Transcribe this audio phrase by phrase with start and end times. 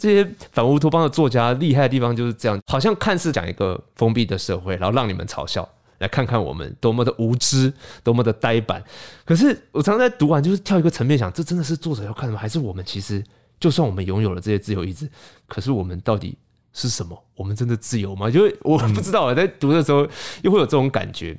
[0.00, 5.66] 这些反乌托邦的作家厉害的地方就是这样，好像看似讲一个封闭的社会，然后让你们嘲笑，
[5.98, 7.72] 来看看我们多么的无知，
[8.04, 8.84] 多么的呆板。
[9.24, 12.38] 可是我常常在读完，就是跳一个层面想，这真的是作者要看的吗？
[12.38, 13.24] 还是我们其实
[13.58, 15.10] 就算我们拥有了这些自由意志，
[15.46, 16.36] 可是我们到底
[16.74, 17.18] 是什么？
[17.34, 18.30] 我们真的自由吗？
[18.30, 20.06] 就是我不知道，我在读的时候
[20.42, 21.34] 又会有这种感觉。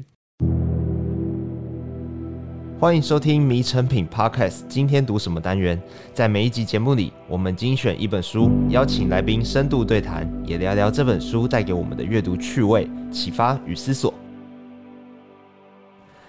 [2.79, 4.51] 欢迎收听《迷成品 Podcast》。
[4.69, 5.81] 今天读什么单元？
[6.13, 14.13] 在每一集节目里，我们精选一本书，邀请来宾深度对谈，也聊聊这本书带给我们的阅读趣味、启发与思索。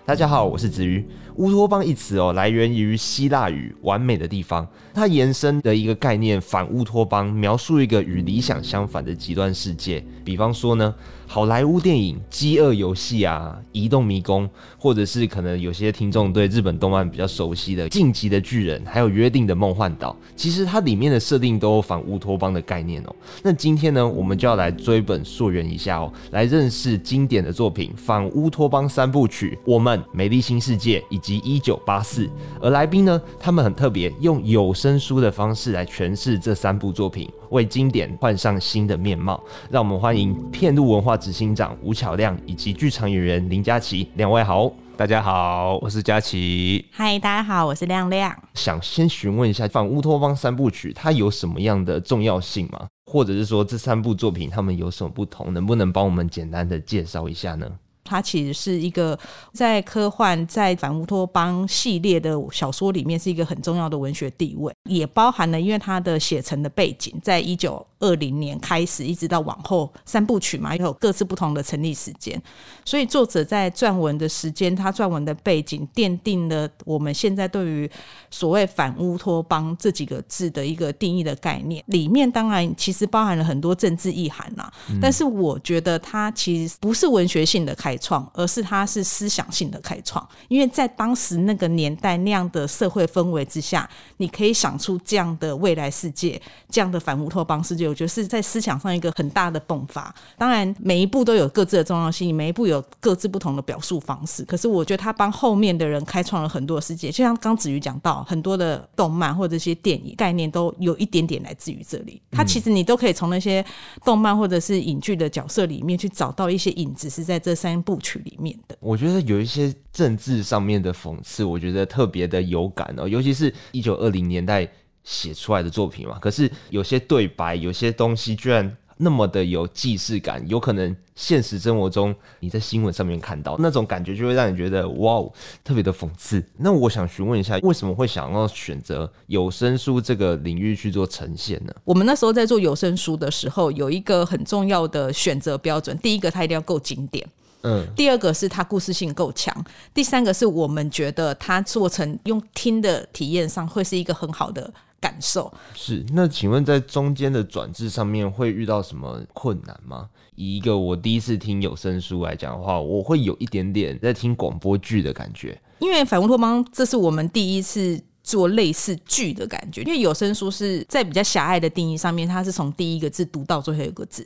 [0.08, 1.06] 大家好，我是子瑜。
[1.36, 10.02] 乌托邦一词哦，来源于希腊语“完美的地方”，它延伸的一个概念，反乌托邦，描述一个与理想相反的极端世界。
[10.24, 10.92] 比方说呢，
[11.26, 14.48] 好莱坞电影《饥饿游戏》啊，《移动迷宫》，
[14.78, 23.14] 或者是可能有些听众对日本动漫比较熟悉的《进击的巨人》，还有《约定的梦幻岛》，其实它里面的设定都有反乌托邦的概念哦。
[23.45, 32.27] 那今天呢，我们就要来追本溯源一下哦，来认识经典的作品《反乌托邦三部曲》，我们《美丽新世界》以及及一九八四，
[32.59, 39.38] 而来宾呢，他们很特别，用有声书的方式来诠释这三部作品，为经典换上新的面貌。
[39.71, 46.83] 让我们欢迎片路文化执行长吴巧亮以及剧场演员林佳琪两位好，大家好，我是佳琪。
[46.90, 48.35] 嗨，大家好，我是亮亮。
[48.55, 52.87] 想先询问一下，反乌托邦三部曲它有什么样的重要性吗？
[53.05, 55.52] 或者是说这三部作品它们有什么不同？
[55.52, 57.71] 能不能帮我们简单的介绍一下呢？
[58.09, 59.18] 它其实是一个
[59.52, 72.41] 在科幻、在反乌托邦系列的小说里面是一个很重要的文学地位，也包含了因为它的写成的背景，在一九二零年开始，一直到往后三部曲嘛，有各自不同的成立时间，
[72.84, 77.91] 所以作者在撰文的时间，他撰文的背景，奠定了我们现在对于
[78.31, 81.82] 所谓反乌托邦这几个字的一个定义的概念。
[81.88, 84.70] 里面当然其实包含了很多政治意涵呐，
[85.00, 96.41] 但是我觉得它其实不是文学性的开创，而是它是思想性的开创，因为在当时那个年代那样的社会氛围之下，你可以想出这样的未来世界，
[96.71, 97.89] 这样的反乌托邦世界。
[97.89, 100.15] 我觉得是在思想上一个很大的迸发。
[100.37, 104.45] 当然，每一部都有各自的重要性，每一部有各自不同的表述方式。
[104.45, 107.11] 可是，我觉得他帮后面的人开创了很多世界。
[107.11, 112.21] 就像刚子瑜讲到，很多的动漫或者一些电影概念都有一点点来自于这里。
[112.31, 113.65] 他其实你都可以从那些
[114.05, 118.76] 动漫或者是影剧的角色里面去找到一些影子，是在这三部曲里面的。
[118.81, 124.69] 我觉得有一些政治上面的讽刺，我觉得特别的有感哦，尤其是一九二零年代。
[125.04, 135.32] 写出来的作品嘛，可是有些对白，有些东西居然那么的有既视感，有可能现实生活中你在新闻上面看到那种感觉，就会让你觉得哇哦，
[135.65, 136.44] 特别的讽刺。
[136.59, 141.72] 那我想询问一下，为什么会想要选择有声书这个领域去做呈现呢？
[141.84, 147.27] 我们那时候在做有声书的时候，有一个很重要的选择标准，第一个它一定要够经典。
[147.63, 149.53] 嗯，第二个是它故事性够强，
[149.93, 155.53] 第三个是我们觉得它做成用听的体验上会是一个很好的感受。
[155.75, 160.09] 是，那请问在中间的转制上面会遇到什么困难吗？
[160.37, 165.61] 以一个我第一次听有声书来讲的话，我会有一点点在听广播剧的感觉。
[165.81, 174.25] 因为反乌托邦这是我们第一次做类似剧的感觉，因为有声书是在比较狭隘的定义上面，它是从第一个字读到最后一个字。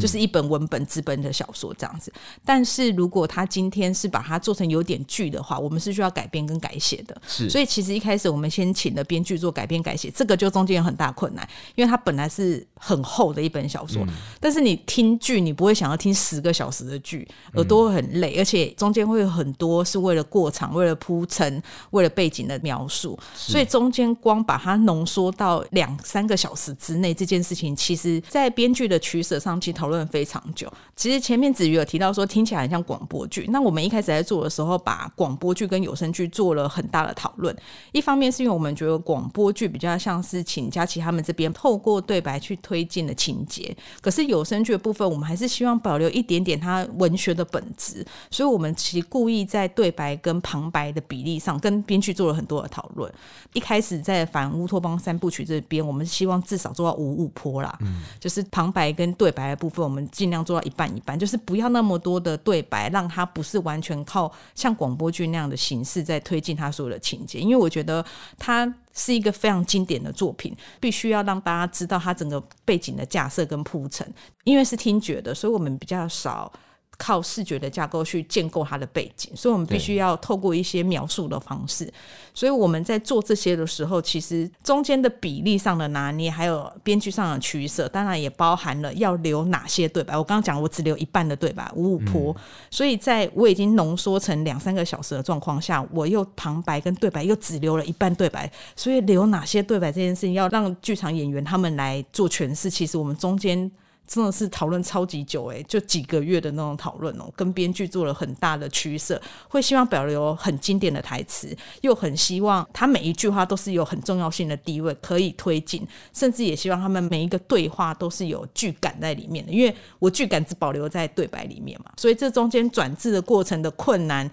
[0.00, 2.12] 就是一本文本、纸本的小说这样子，
[2.44, 7.14] 但是如果他今天是把它做成有点剧的话，我们是需要改编跟改写的。
[7.26, 29.73] 是，所以其实一开始我们先请了编剧做改编改写，这个就中间有很大困难，因为它本来是很厚的一本小说，嗯、但是你听剧，你不会想要听十个小时的剧，耳朵会很累，而且中间会有很多是为了过场、为了铺陈、为了背景的描述，所以中间光把它浓缩到两三个小时之内，这件事情，其实在编剧的取舍上去。
[29.74, 30.72] 讨论非常久。
[30.94, 33.46] 其实前面子瑜有提到说，听起来很像广播剧。
[33.50, 37.54] 那我们一开始在做的时候，把广播剧跟有声剧做了很大的讨论。
[37.92, 48.06] 一方面是因为我们觉得广播剧比较像是请佳琪他们这边透过对白去推进的情节，可是有声剧的部分，我们还是希望保留一点点它文学的本质。
[48.30, 53.12] 所以，我们其实故意在对白跟旁白的比例上，跟编剧做了很多的讨论。
[53.52, 59.54] 一开始在反乌托邦三部曲这边，我们希望至少做到五五坡啦，嗯，就是旁白跟对白。
[59.64, 67.38] 部分我们尽量做到一半一半，就是不要那么多的对白，让它不是完全靠像广播剧那样的形式在推进他所有的情节。
[67.38, 68.04] 因为我觉得
[68.38, 74.06] 它是一个非常经典的作品，必须要让大家知道它整个背景的架设跟铺陈。
[74.44, 76.52] 因为是听觉的，所以我们比较少
[76.96, 81.92] 靠视觉的架构去建构它的背景，所以我们必须要透过一些描述的方式。
[82.32, 90.16] 所以我们在做这些的时候，其实中间的比例上的拿捏，还有编剧上的取舍，当然也包含了要留哪些对白。
[90.16, 92.32] 我刚刚讲，我只留一半的对白，五五坡。
[92.32, 98.50] 嗯、所以在我已经浓缩成两三个小时的状况下，我又旁白跟对白又只留了一半对白。
[98.74, 102.68] 所以留哪些对白这件事情，要让剧场演员他们来做诠释。
[102.68, 103.70] 其实我们中间。
[104.06, 124.30] 真的是讨论超级久哎，就几个月的那种讨论哦，跟编剧做了很大的取舍，会希望保留很经典的台词，又很希望他每一句话都是有很重要性的地位可以推进，甚至也希望他们每一个对话都是有剧感在里面的，因为我剧感只保留在对白里面嘛，所以这中间转制的过程的困难。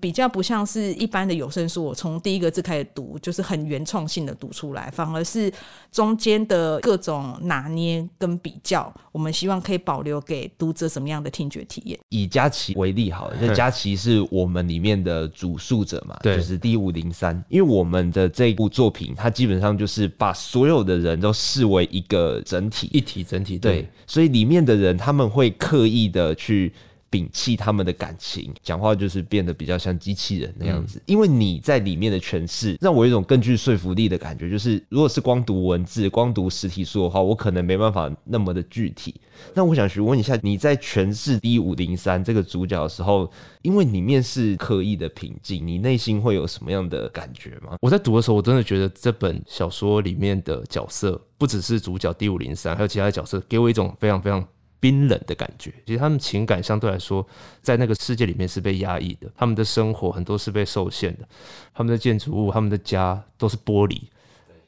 [0.00, 5.52] 比较不像是一般的有声书，我从第一个字开始读，就是很原创性的读出来，反而是
[5.92, 11.98] 中间的各种拿捏跟比较，我们希望可以保留给读者什么样的听觉体验。
[12.08, 26.72] 以佳琪为例好了，就佳琪是我们里面的主述者嘛，对，就是 D 五零三，因为我们的这部作品，它基本上就是把所有的人都视为一个整体，一体整体，对，对，所以里面的人他们会刻意的去。
[27.10, 30.98] 摒弃他们的感情，讲话就是变得比较像机器人那样子。
[30.98, 34.48] 嗯、因为你在里面的诠释，让我有一种更具说服力的感觉。
[34.48, 39.14] 就是如果是光读文字、光读实体书的话，我可能没办法那么的具体。
[39.54, 43.30] 那我想询问一下，你在诠释 D 五零三这个主角的时候，
[43.62, 47.76] 因为里面是刻意的平静，你内心会有什么样的感觉吗？
[47.80, 54.46] 我在读的时候，我真的觉得这本小说里面的角色，不只是主角 D 五零三，还有其他的角色，给我一种非常非常。
[54.80, 57.24] 冰冷的感觉，其实他们情感相对来说，
[57.60, 59.30] 在那个世界里面是被压抑的。
[59.36, 61.28] 他们的生活很多是被受限的，
[61.74, 64.00] 他们的建筑物、他们的家都是玻璃，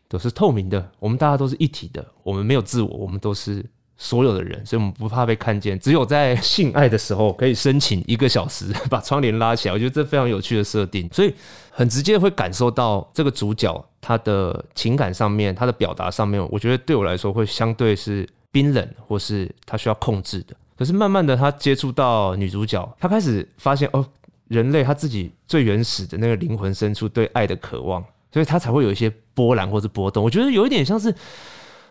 [0.08, 0.86] 都是透明的。
[0.98, 3.64] 我们大家都是一体的，我们没有自我，我们都是
[3.96, 5.78] 所有的人，所以我们不怕被看见。
[5.80, 9.74] 只有在性爱的时候，可以申请一个小时 把窗帘拉起来。
[9.74, 11.32] 我觉得这非常有趣的设定，所以
[11.70, 18.28] 很直接会感受到这个主角他的情感上面，他的表达上面，我觉得对我来说会相对是。
[18.52, 20.54] 冰冷，或是他需要控制的。
[20.76, 24.04] 可是慢慢的，他接触到女主角，他开始发现哦，
[24.48, 30.22] 人类他自己最原始的那个灵魂深处对爱的渴望，所以他才会有一些波澜或是波动。
[30.22, 31.14] 我觉得有一点像是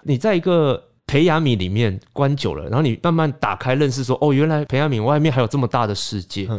[0.03, 6.49] 你在一个培养皿里面关久了，然后你慢慢打开认识说，哦，原来培养皿外面还有这么大的世界，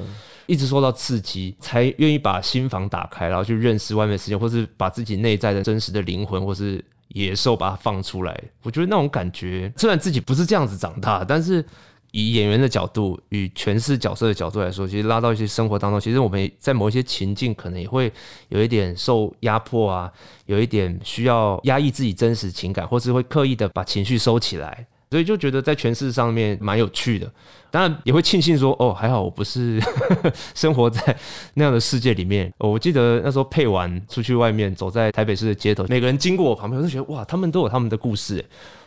[0.46, 6.82] 一直受到刺激，才愿意把心房打开，然后去认识外面的世界，或是把自己内在的真实的灵魂，或是。
[7.14, 11.64] 野兽把它放出来，我觉得那种感觉，虽然自己不是这样子长大，但是
[12.10, 18.12] 以演员的角度与诠释角色的角度来说，其实拉到一些生活当中，其实我们在某一些情境可能也会
[18.48, 20.12] 有一点受压迫啊，
[20.46, 24.86] 有一点需要压抑自己真实情感，或是会刻意的把情绪收起来。
[25.12, 27.30] 所以就觉得在诠释上面蛮有趣的，
[27.70, 29.78] 当然也会庆幸说，哦，还好我不是
[30.56, 31.14] 生活在
[31.52, 32.50] 那样的世界里面。
[32.56, 38.42] 我记得那时候配完出去外面，走在台北市的街头，每个人经过我旁边，我就觉得哇，他们都有他们的故事。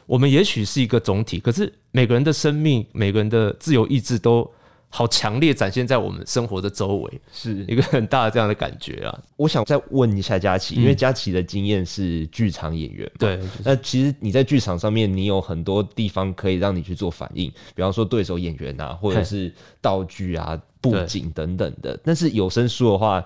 [0.07, 4.51] 我们也许是一个总体，可是每个人的生命，每个人的自由意志都。
[4.95, 9.23] 好强烈展现在我们生活的周围，是一个很大的这样的感觉啊！
[9.35, 21.99] 我想再问一下佳琪，因为佳琪的经验是剧场演员，对，那其实你在剧场上面，你有很多地方可以让你去做反应，比方说对手演员啊，或者是道具啊、布景等等的。
[22.01, 23.21] 但是有声书的话，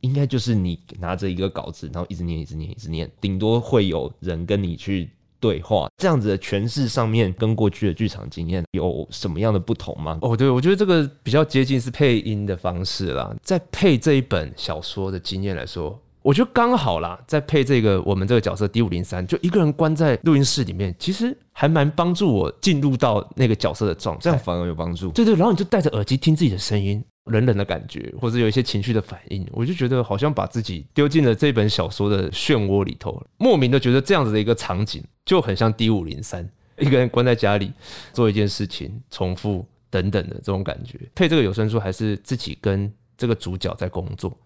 [0.00, 5.10] 应该就是你拿着一个稿子，然后一直念、一直念、一直念，顶多会有人跟你去。
[5.42, 10.16] 对话这样子的诠释上面，跟过去的剧场经验有什么样的不同吗？
[10.22, 13.34] 哦，对，我觉得这个比较接近是配音的方式啦。
[13.42, 17.18] 在配这一本小说的经验来说，我觉得刚好啦。
[17.26, 25.10] 在配这个我们这个角色 D 五零三，就一个人关在录音室里面，其实还蛮帮助我进入到那个角色的状态，这样反而有帮助。
[25.10, 27.02] 对对，然后你就戴着耳机听自己的声音。
[27.26, 36.48] 冷冷的感觉，或者有一些情绪的反应，我就觉得好像把自己丢进了这本小说的漩涡里头，莫名的觉得这样子的一个场景就很像 D 五零三，
[36.78, 37.72] 一个人关在家里
[38.12, 40.98] 做一件事情，重复等等的这种感觉。
[41.14, 44.36] 配这个有声书还是自己跟这个主角在工作。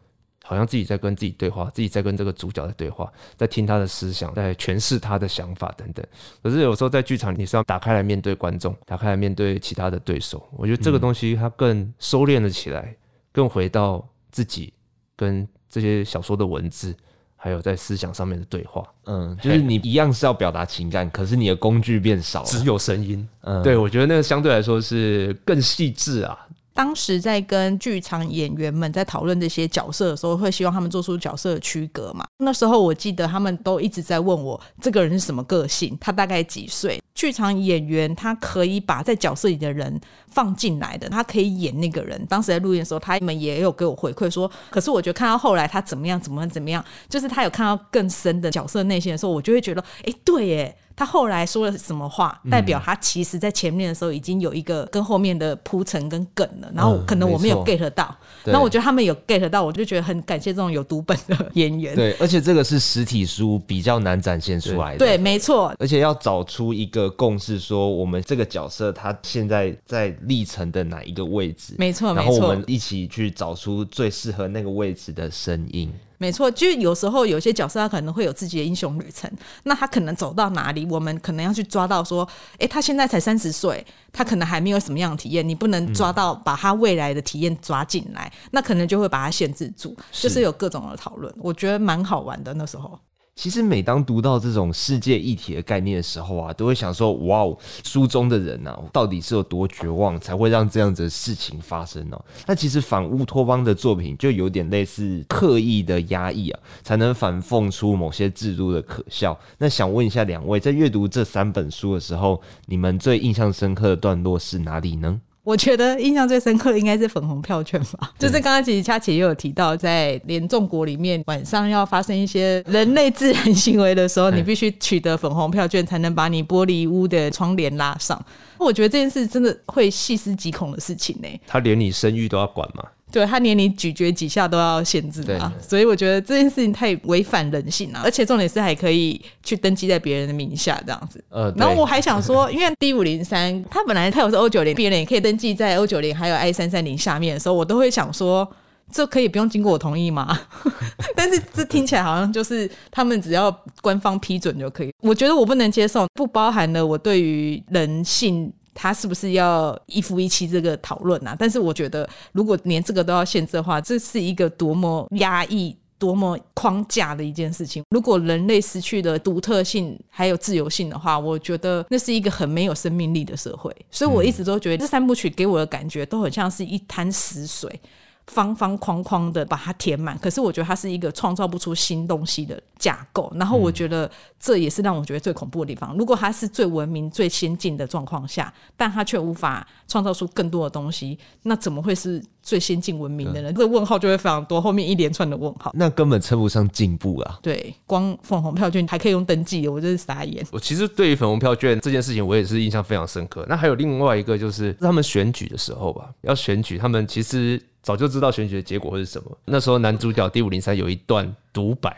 [0.46, 6.06] 好像自己在跟自己对话，自己在跟这个主角在对话，在听他的思想，在诠释他的想法等等。
[6.40, 10.48] 可是有时候在剧场，你是要打开来面对观众，打开来面对其他的对手。
[10.52, 12.96] 我觉得这个东西它更收敛了起来，嗯、
[13.32, 14.72] 更回到自己
[15.16, 16.94] 跟这些小说的文字，
[17.34, 18.86] 还有在思想上面的对话。
[19.06, 23.28] 嗯，就是你一样是要表达情感，可是你的工具变少了，只有声音。
[23.40, 26.45] 嗯，对，我觉得那个相对来说是更细致啊。
[26.76, 32.26] 当时在跟剧场演员们在讨论这些角色的时候，会希望他们做出角色的区隔嘛？
[32.36, 37.02] 那时候我记得他们都一直在问我，这个人是什么个性，他大概几岁？
[37.16, 42.24] 剧场演员他可以把在角色里的人放进来的，他可以演那个人。
[42.28, 50.76] 当时在录音的时候，他们也有给我回馈说，可是我觉得看到后来他怎么样，怎么怎么样，就是他有看到更深的角色内心的时候，我就会觉得，哎，对耶。
[50.98, 61.94] 他后来说了什么话，代表他其实在前面的时候已经有一个跟后面的铺陈跟梗了，然后可能我没有 get 到，那、嗯、我觉得他们有 get 到，我就觉得很感谢这种有读本的演员。
[61.94, 65.70] 对，而且这个是实体书比较难展现出来的，对，对，没错。
[65.78, 75.92] 而且要找出一个共识，说我们这个角色他现在在历程的哪一个位置，没错，然后我们一起去找出最适合那个位置的声音。
[76.18, 79.30] 没错，就有时候有些角色他可能会有自己的英雄旅程，
[79.64, 82.26] 那他可能走到哪里，我们可能要去抓到说，
[82.58, 92.98] 哎，他现在才三十岁，他可能还没有什么样的体验，你不能抓到把他未来的体验抓进来，嗯、那可能就会把他限制住，就是有各种的讨论，我觉得蛮好玩的那时候。
[93.36, 102.18] 其实每当读到这种世界议题的概念的时候啊，都会想说：哇哦，书中的人啊，到底是有多绝望，才会让这样子的事情发生呢？
[102.46, 109.38] 那其实反乌托邦的作品就有点类似刻意的压抑啊，才能反讽出某些制度的可笑。
[109.58, 115.20] 那想问一下两位，在阅读这三本书的时候，你们最印象深刻的段落是哪里呢？
[115.46, 128.20] 我觉得印象最深刻的应该是粉红票券吧，就是刚刚其实佳琪也有提到，在联众国里面晚上要发生一些人类自然行为的时候，你必须取得粉红票券才能把你玻璃屋的窗帘拉上。
[128.58, 131.28] 我觉得这件事真的会细思极恐的事情呢。
[131.46, 132.82] 他连你生育都要管吗？
[133.12, 141.22] 对，他连你咀嚼几下都要限制嘛，所以我觉得这件事情太违反人性了，而且重点是还可以去登记在别人的名下这样子。
[141.30, 148.46] 呃，然后我还想说，因为 D 五零三，它本来它有是 O 九零，别人也可以登记在 O 九零还有 I 三三零下面的时候，我都会想说，
[148.90, 150.38] 这可以不用经过我同意吗？
[151.14, 154.92] 但是这听起来好像就是他们只要官方批准就可以。
[155.00, 158.52] 我觉得我不能接受，不包含了我对于人性。
[158.76, 161.34] 他是不是要一夫一妻这个讨论啊？
[161.38, 167.82] 但是我觉得，如果连这个都要限制的话，这是一个多么压抑、多么框架的一件事情。
[167.88, 173.74] 如果人类失去了独特性还有自由性的话，我觉得那是一个很没有生命力的社会。
[173.90, 177.80] 所以我一直都觉得这三部曲给我的感觉都很像是一滩死水。
[178.26, 183.32] 方方框框的把它填满，可是我觉得它是一个创造不出新东西的架构。
[183.36, 185.96] 然后我觉得这也是让我觉得最恐怖的地方。
[185.96, 193.54] 如果它是最文明、最先进的状况下，但它却无法创造出更多的东西，那怎么会是最先进文明的人？
[193.54, 197.38] 这个问号就会非常多，后面一连串的问号，那根本称不上进步啊。
[197.40, 200.44] 对，光粉红票券还可以用登记，我真是傻眼。
[200.50, 203.46] 我其实对于粉红票券这件事情，我也是印象非常深刻。
[203.48, 207.62] 那还有另外一个，就是他们选举的时候吧，要选举，他们其实。
[207.86, 209.38] 早就知道选举的结果会是什么。
[209.44, 211.96] 那时候男主角第五零三有一段独白，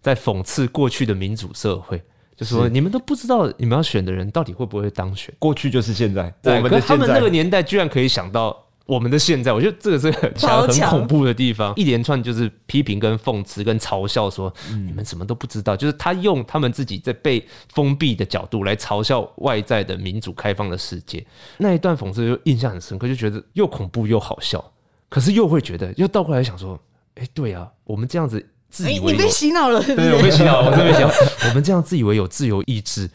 [0.00, 2.02] 在讽刺过去的民主社会，
[2.34, 5.32] 就说你们都不知道你们要选的人到底会不会当选。
[5.38, 11.72] 过去就是现在，对，可是他们那个年代居然可以想到我们的现在，我觉得这个是很强、很恐怖的地方。
[11.76, 15.76] 一连串就是批评、跟讽刺、跟嘲笑，说你们什么都不知道。
[15.76, 21.24] 就是他用他们自己在被封闭的角度来嘲笑外在的民主开放的世界。
[21.58, 24.71] 那一段讽刺就印象很深刻，就觉得又恐怖又好笑。
[25.12, 26.80] 可是又会觉得，又倒过来想说，
[27.16, 31.10] 哎，对啊，我们这样子自以为你被洗脑了，对，对，我被洗脑了，我真被洗脑。
[31.50, 33.10] 我们这样自以为有自由意志，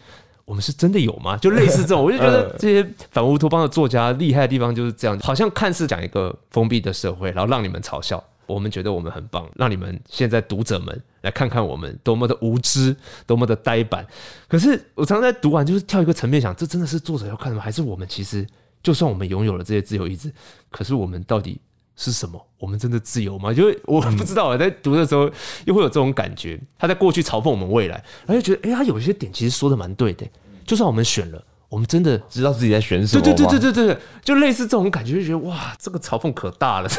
[0.45, 1.35] 我们是真的有吗？
[1.37, 14.05] 就类似这种，我就觉得这些反乌托邦的作家厉害的地方就是这样，好像看似讲一个封闭的社会，然后让你们嘲笑，我们觉得我们很棒，让你们现在读者们来看看我们多么的无知，多么的呆板。
[14.47, 17.63] 可是我常常在读完，就是跳一个层面想，这真的是作者要看的吗？
[17.63, 18.45] 还是我们其实
[18.83, 20.31] 就算我们拥有了这些自由意志，
[20.69, 21.59] 可是我们到底？
[21.97, 22.39] 是什么？
[22.59, 23.53] 我们真的自由吗？
[23.53, 25.29] 就我 不知道，啊在读的时候
[25.65, 26.57] 又会有这种感觉。
[26.79, 30.25] 他在过去嘲讽我们未来，然后就觉得，哎、他有一些点其实说的蛮对的。
[30.65, 31.43] 就算我们选了。
[31.69, 33.21] 我们真的知道自己在选什么？
[33.21, 36.89] 对对对对对对，就类似这种感觉，就觉得哇，这个嘲讽可大了。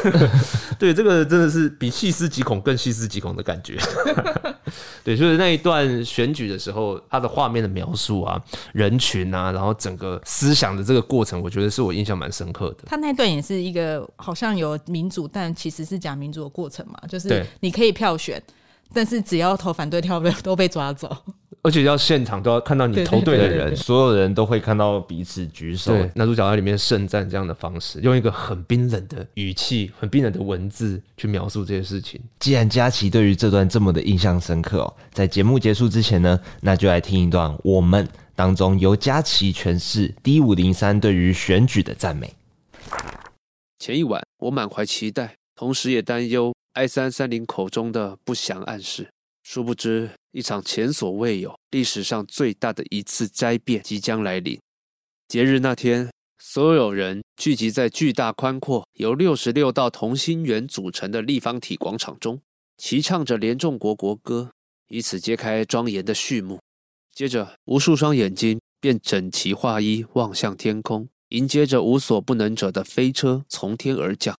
[0.79, 3.79] 对，这个真的是比细思极恐更细思极恐的感觉。
[5.03, 8.39] 对，就是那一段选举的时候，他的画面的描述啊，
[8.73, 12.85] 人群啊，然后整个思想的这个过程，我觉得是我印象蛮深刻的。
[12.85, 18.43] 他那段也是一个好像有民主，但其实是假民主的过程嘛，就是你可以票选，
[18.93, 21.17] 但是只要投反对票的都被抓走。
[21.62, 25.93] 而且要现场都要看到你投对的人，所有人都会看到彼此举手。
[25.93, 32.21] 对，男主角在里面盛赞这样的方式，用一个很冰冷的语气、很冰冷的文字去描述这些事情。
[32.38, 42.35] 既然佳琪对于这段这么的印象深刻哦，在节目结束之前呢，那就来听一段我们当中由佳琪诠释 D 五零三对于选举的赞美。
[43.81, 49.09] 前一晚，我满怀期待，同时也担忧 I 三三零口中的不祥暗示。
[49.50, 54.61] 殊不知，一场前所未有、历史上最大的一次灾变即将来临。
[55.26, 62.38] 节日那天，所有人聚集在巨大宽阔、由六十六道同心圆组成的立方体广场中，
[62.76, 64.50] 齐唱着联众国国歌，
[64.88, 66.61] 以此揭开庄严的序幕。
[67.14, 74.37] 接着，无数双眼睛便整齐划一望向天空，迎接着无所不能者的飞车从天而降。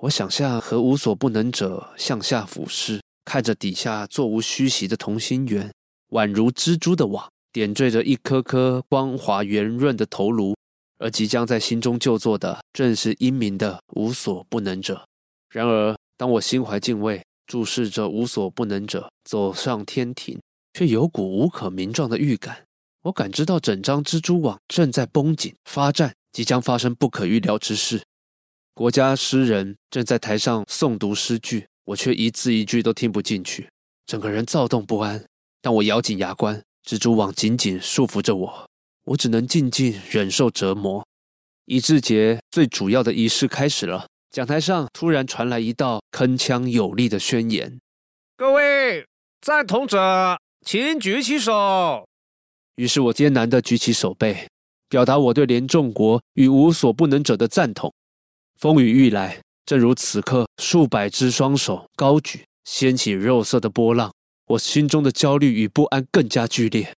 [0.00, 5.72] 我想象和无所不能者向下俯视，看着底下座无虚席的同心圆，
[6.10, 10.54] 宛如蜘蛛的网，点缀着一颗颗光滑圆润的头颅。
[10.98, 15.06] 而即将在心中就座的，正是英明的无所不能者。
[15.50, 20.38] 然而，当我心怀敬畏，注视着无所不能者走上天庭，
[20.74, 22.64] 却有股无可名状的预感。
[23.04, 28.02] 我感知到整张蜘蛛网正在绷紧发战，即将发生不可预料之事。
[28.74, 33.68] 国家诗人正在台上诵读诗句，我却一字一句都听不进去，
[34.06, 35.24] 整个人躁动不安。
[35.60, 38.70] 但我咬紧牙关，蜘蛛网紧紧束缚着我。
[39.04, 41.04] 我只能静静忍受折磨。
[41.64, 44.06] 仪式节最主要的仪式开始了。
[44.30, 47.80] 讲台上突然传来一道铿锵有力的宣言
[48.38, 49.04] ：“各位
[49.40, 52.06] 赞同者，请举起手。”
[52.76, 54.48] 于是我艰难地举起手背，
[54.88, 57.92] 表达我对联众国与无所不能者的赞同。
[58.56, 64.12] 风雨欲来，正如此刻，数百只双手高举，掀起肉色的波浪。
[64.48, 66.92] 我心中的焦虑与不安更加剧烈。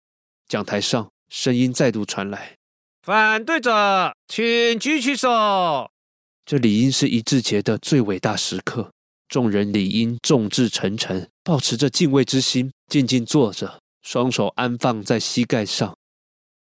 [0.48, 1.08] 讲台上。
[1.28, 2.56] 声音再度传来
[3.02, 5.90] ：“反对者，请举起手。”
[6.46, 8.92] 这理应是仪式节的最伟大时刻，
[9.28, 15.96] 众人理应众志成城，保持着敬畏之心，静静坐着，双手安放在膝盖上。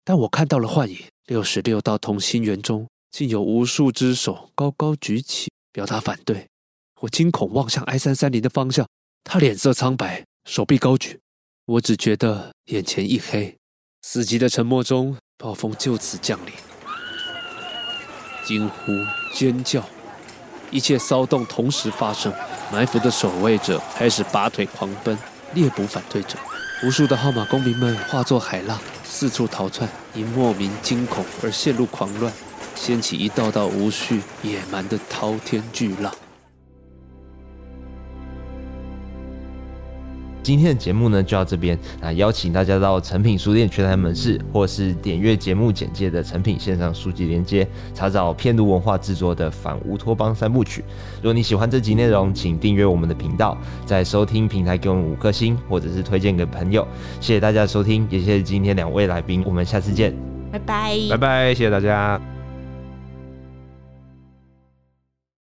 [0.04, 0.98] 但我看到了幻影，
[1.28, 6.46] 六十六道同心圆中，竟有无数只手高高举起，表达反对。
[7.00, 8.86] 我惊恐望向 I 三三零的方向，
[9.24, 11.18] 他脸色苍白，手臂高举。
[11.66, 13.56] 我只觉得眼前一黑。
[14.02, 16.52] 死寂的沉默中，暴风就此降临。
[18.44, 18.92] 惊呼、
[19.34, 19.82] 尖叫，
[20.70, 22.34] 一切骚动同时发生。
[22.74, 25.18] 埋伏的守卫者开始拔腿狂奔，
[25.54, 26.38] 猎捕反对者。
[26.84, 32.34] 无数的号码公民们化作海浪，四处逃窜，因莫名惊恐而陷入狂乱，
[32.80, 36.10] 掀起一道道无序、野蛮的滔天巨浪。
[40.42, 50.82] 今天的节目呢就到这边，那邀请大家到诚品书店全台门市，或是点阅节目简介的诚品线上书籍连接，查找片读文化制作的《反乌托邦三部曲》。
[51.18, 56.88] 如果你喜欢这集内容，请订阅我们的频道，在收听平台给我们五颗星，或者是推荐给朋友。
[57.20, 60.16] 谢谢大家的收听，也谢谢今天两位来宾，我们下次见，
[60.50, 62.20] 拜拜，拜拜，谢谢大家。